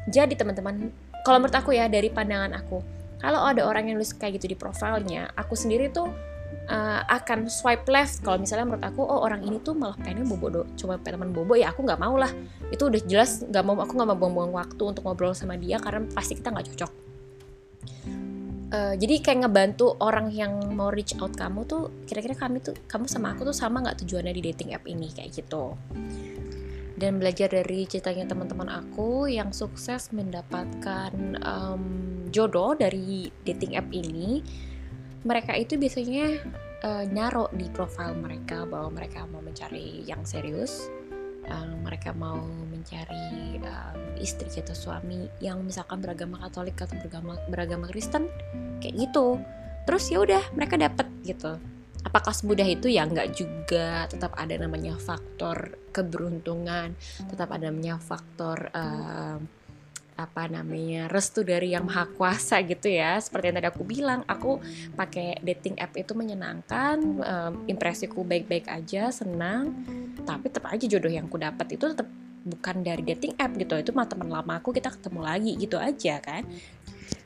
[0.08, 0.90] Jadi teman-teman
[1.26, 2.80] kalau menurut aku ya dari pandangan aku
[3.18, 6.08] kalau ada orang yang nulis kayak gitu di profilnya aku sendiri tuh
[6.70, 8.22] uh, akan swipe left.
[8.22, 11.58] Kalau misalnya menurut aku oh orang ini tuh malah pengen bobo do cuma teman bobo
[11.58, 12.30] ya aku nggak mau lah.
[12.70, 16.06] Itu udah jelas nggak mau aku nggak mau buang-buang waktu untuk ngobrol sama dia karena
[16.14, 17.07] pasti kita nggak cocok
[18.68, 23.08] Eh, jadi kayak ngebantu orang yang mau reach out kamu tuh kira-kira kami tuh kamu
[23.08, 25.72] sama aku tuh sama nggak tujuannya di dating app ini kayak gitu.
[27.00, 31.82] Dan belajar dari ceritanya teman-teman aku yang sukses mendapatkan em,
[32.28, 34.44] jodoh dari dating app ini
[35.24, 36.36] mereka itu biasanya
[36.84, 40.92] eh, naruh di profil mereka bahwa mereka mau mencari yang serius
[41.48, 42.44] eh, mereka mau
[42.78, 48.30] mencari em, istri atau suami yang misalkan beragama Katolik atau beragama beragama Kristen
[48.78, 49.42] kayak gitu.
[49.88, 51.58] Terus ya udah mereka dapat gitu.
[52.06, 52.86] Apakah semudah itu?
[52.86, 54.06] Ya nggak juga.
[54.06, 56.94] Tetap ada namanya faktor keberuntungan.
[57.26, 59.48] Tetap ada namanya faktor em,
[60.18, 63.18] apa namanya restu dari yang maha kuasa gitu ya.
[63.22, 64.58] Seperti yang tadi aku bilang aku
[64.98, 69.72] pakai dating app itu menyenangkan em, impresiku baik-baik aja senang.
[70.22, 72.06] Tapi tetap aja jodoh yang aku dapat itu tetap
[72.46, 76.22] bukan dari dating app gitu itu mah teman lama aku kita ketemu lagi gitu aja
[76.22, 76.46] kan.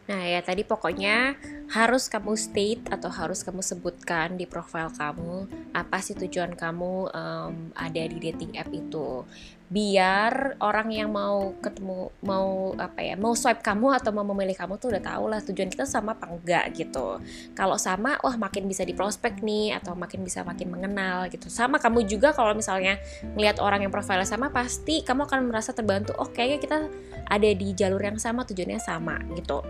[0.03, 1.38] Nah ya tadi pokoknya
[1.70, 7.55] harus kamu state atau harus kamu sebutkan di profil kamu apa sih tujuan kamu em,
[7.72, 9.22] ada di dating app itu
[9.72, 14.76] biar orang yang mau ketemu mau apa ya mau swipe kamu atau mau memilih kamu
[14.76, 17.16] tuh udah tahu lah tujuan kita sama apa enggak gitu.
[17.56, 21.48] Kalau sama wah makin bisa di prospek nih atau makin bisa makin mengenal gitu.
[21.48, 23.00] Sama kamu juga kalau misalnya
[23.32, 26.78] ngelihat orang yang profilnya sama pasti kamu akan merasa terbantu oh kayaknya kita
[27.32, 29.64] ada di jalur yang sama tujuannya sama gitu.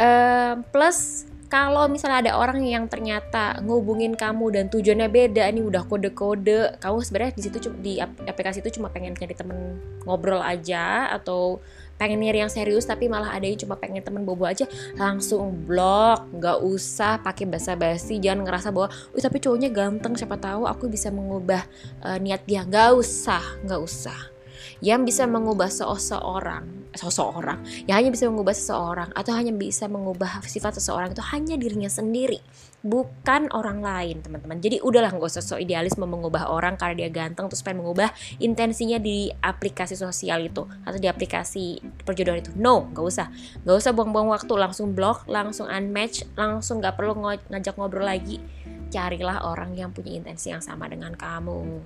[0.00, 5.86] Em, plus kalau misalnya ada orang yang ternyata ngubungin kamu dan tujuannya beda nih udah
[5.86, 6.78] kode-kode.
[6.82, 11.62] Kamu sebenarnya di situ di ap- aplikasi itu cuma pengen cari temen ngobrol aja atau
[11.96, 14.68] pengen nyari yang serius tapi malah ada yang cuma pengen temen bobo aja
[15.00, 20.68] langsung blok nggak usah pakai basa-basi jangan ngerasa bahwa Wih, tapi cowoknya ganteng siapa tahu
[20.68, 21.64] aku bisa mengubah
[22.04, 22.68] eh, niat dia.
[22.68, 24.35] Nggak usah nggak usah
[24.80, 30.80] yang bisa mengubah seseorang seseorang yang hanya bisa mengubah seseorang atau hanya bisa mengubah sifat
[30.80, 32.40] seseorang itu hanya dirinya sendiri
[32.86, 34.62] bukan orang lain teman-teman.
[34.62, 38.14] Jadi udahlah nggak usah so idealis mau mengubah orang karena dia ganteng terus pengen mengubah
[38.38, 42.54] intensinya di aplikasi sosial itu atau di aplikasi perjodohan itu.
[42.54, 43.26] No nggak usah.
[43.66, 47.18] Nggak usah buang-buang waktu langsung blok langsung unmatch langsung nggak perlu
[47.50, 48.38] ngajak ngobrol lagi.
[48.86, 51.82] Carilah orang yang punya intensi yang sama dengan kamu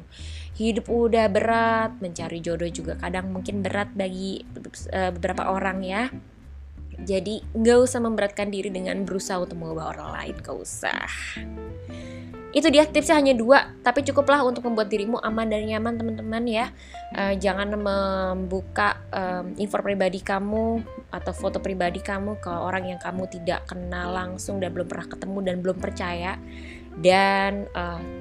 [0.61, 4.45] hidup udah berat mencari jodoh juga kadang mungkin berat bagi
[4.93, 6.13] eh, beberapa orang ya.
[7.01, 11.09] Jadi nggak usah memberatkan diri dengan berusaha untuk mengubah orang lain gak usah.
[12.53, 16.67] Itu dia tipsnya hanya dua tapi cukuplah untuk membuat dirimu aman dan nyaman teman-teman ya.
[17.17, 23.33] Eh, jangan membuka em, info pribadi kamu atau foto pribadi kamu ke orang yang kamu
[23.33, 26.37] tidak kenal langsung dan belum pernah ketemu dan belum percaya.
[27.01, 28.20] Dan eh,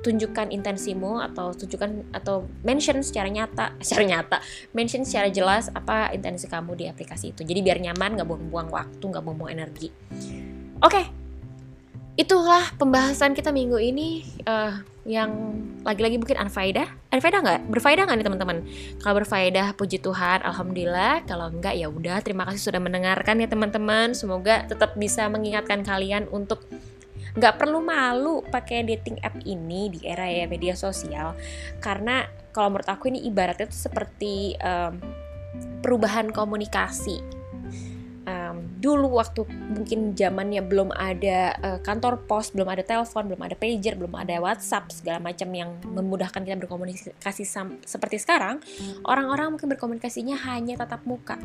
[0.00, 4.38] tunjukkan intensimu atau tunjukkan atau mention secara nyata secara nyata
[4.72, 7.44] mention secara jelas apa intensi kamu di aplikasi itu.
[7.44, 9.88] Jadi biar nyaman nggak buang-buang waktu nggak buang-buang energi.
[10.80, 11.20] Oke
[12.20, 14.76] itulah pembahasan kita minggu ini uh,
[15.08, 16.84] yang lagi-lagi mungkin unfaedah.
[17.08, 17.60] Unfaedah nggak?
[17.72, 18.56] Berfaedah nggak nih teman-teman?
[19.00, 21.24] Kalau berfaedah puji Tuhan alhamdulillah.
[21.24, 22.20] Kalau enggak ya udah.
[22.20, 24.12] Terima kasih sudah mendengarkan ya teman-teman.
[24.12, 26.60] Semoga tetap bisa mengingatkan kalian untuk
[27.36, 31.34] nggak perlu malu pakai dating app ini di era ya media sosial.
[31.78, 34.98] Karena kalau menurut aku ini ibaratnya itu seperti um,
[35.80, 37.39] perubahan komunikasi
[38.80, 43.94] dulu waktu mungkin zamannya belum ada uh, kantor pos, belum ada telepon, belum ada pager,
[43.94, 47.44] belum ada WhatsApp segala macam yang memudahkan kita berkomunikasi
[47.84, 48.64] seperti sekarang,
[49.04, 51.36] orang-orang mungkin berkomunikasinya hanya tatap muka.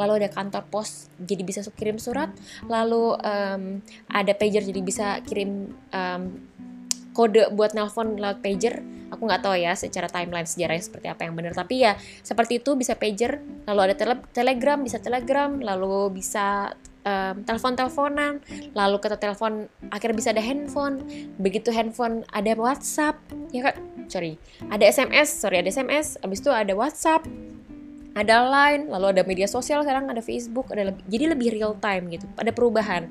[0.00, 2.32] Lalu ada kantor pos jadi bisa kirim surat,
[2.64, 6.22] lalu um, ada pager jadi bisa kirim um,
[7.18, 8.78] kode buat nelpon lewat pager
[9.10, 11.56] aku nggak tahu ya secara timeline sejarahnya seperti apa yang benar.
[11.56, 16.70] Tapi ya seperti itu bisa pager lalu ada tele telegram bisa telegram lalu bisa
[17.02, 18.38] um, telepon-teleponan
[18.78, 21.02] lalu kata telepon akhirnya bisa ada handphone.
[21.42, 23.18] Begitu handphone ada WhatsApp
[23.50, 23.74] ya kan?
[24.06, 24.38] Sorry
[24.70, 27.26] ada SMS sorry ada SMS abis itu ada WhatsApp
[28.18, 32.10] ada Line lalu ada media sosial sekarang ada Facebook ada lebih, jadi lebih real time
[32.10, 33.06] gitu ada perubahan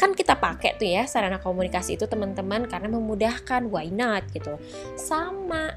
[0.00, 4.56] kan kita pakai tuh ya sarana komunikasi itu teman-teman karena memudahkan why not gitu.
[4.96, 5.76] Sama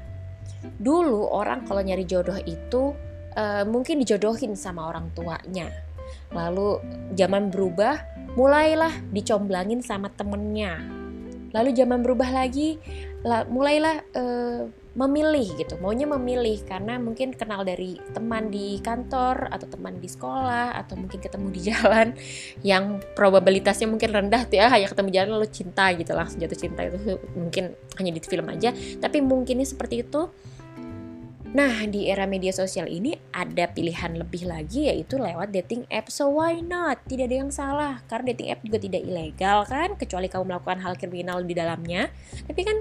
[0.80, 2.96] dulu orang kalau nyari jodoh itu
[3.36, 5.68] uh, mungkin dijodohin sama orang tuanya.
[6.32, 6.80] Lalu
[7.12, 8.00] zaman berubah
[8.32, 10.80] mulailah dicomblangin sama temennya.
[11.52, 12.80] Lalu zaman berubah lagi
[13.24, 19.98] mulailah uh, memilih gitu maunya memilih karena mungkin kenal dari teman di kantor atau teman
[19.98, 22.08] di sekolah atau mungkin ketemu di jalan
[22.62, 26.86] yang probabilitasnya mungkin rendah tuh ya hanya ketemu jalan lalu cinta gitu langsung jatuh cinta
[26.86, 28.70] itu mungkin hanya di film aja
[29.02, 30.30] tapi mungkinnya seperti itu
[31.54, 36.10] Nah, di era media sosial ini ada pilihan lebih lagi yaitu lewat dating app.
[36.10, 37.06] So why not?
[37.06, 40.98] Tidak ada yang salah karena dating app juga tidak ilegal kan, kecuali kamu melakukan hal
[40.98, 42.10] kriminal di dalamnya.
[42.50, 42.74] Tapi kan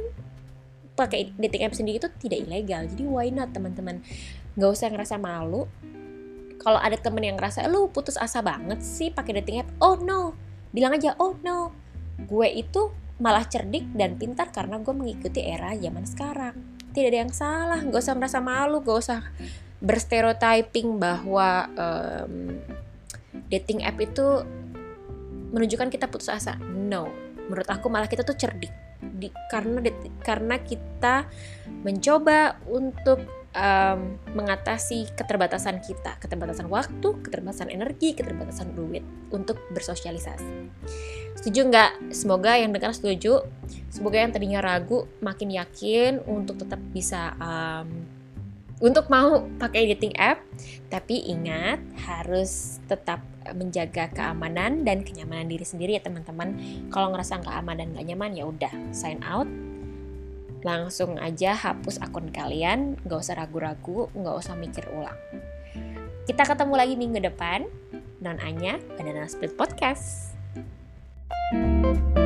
[0.93, 2.85] pakai dating app sendiri itu tidak ilegal.
[2.85, 4.05] Jadi why not teman-teman?
[4.53, 5.65] Nggak usah ngerasa malu.
[6.61, 9.69] Kalau ada temen yang ngerasa lu putus asa banget sih pakai dating app?
[9.81, 10.37] Oh no.
[10.71, 11.73] Bilang aja oh no.
[12.23, 16.55] Gue itu malah cerdik dan pintar karena gue mengikuti era zaman sekarang.
[16.93, 19.21] Tidak ada yang salah nggak usah merasa malu gak usah
[19.83, 22.61] berstereotyping bahwa um,
[23.49, 24.45] dating app itu
[25.51, 26.55] menunjukkan kita putus asa.
[26.61, 27.09] No.
[27.49, 28.82] Menurut aku malah kita tuh cerdik
[29.17, 29.83] di, karena
[30.23, 31.27] karena kita
[31.83, 33.23] mencoba untuk
[33.53, 40.73] um, mengatasi keterbatasan kita, keterbatasan waktu, keterbatasan energi, keterbatasan duit untuk bersosialisasi.
[41.39, 41.91] Setuju nggak?
[42.13, 43.45] Semoga yang dengar setuju.
[43.89, 47.89] Semoga yang tadinya ragu makin yakin untuk tetap bisa um,
[48.83, 50.41] untuk mau pakai dating app.
[50.89, 53.21] Tapi ingat harus tetap
[53.51, 56.55] menjaga keamanan dan kenyamanan diri sendiri ya teman-teman.
[56.87, 59.49] Kalau ngerasa nggak aman dan nggak nyaman ya udah sign out.
[60.63, 65.19] Langsung aja hapus akun kalian, nggak usah ragu-ragu, nggak usah mikir ulang.
[66.23, 67.67] Kita ketemu lagi minggu depan.
[68.23, 70.31] Non Anya, Banana Split Podcast.
[71.51, 72.22] thank you